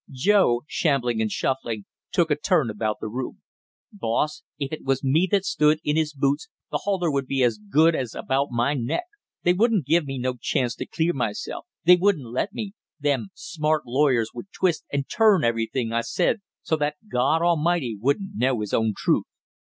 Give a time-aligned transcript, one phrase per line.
[0.09, 3.43] Joe, shambling and shuffling, took a turn about the room.
[3.93, 7.59] "Boss, if it was me that stood in his boots the halter would be as
[7.59, 9.03] good as about my neck;
[9.43, 12.73] they wouldn't give me no chance to clear myself, they wouldn't let me!
[12.99, 18.31] Them smart lawyers would twist and turn everything I said so that God A'mighty wouldn't
[18.33, 19.25] know His own truth!"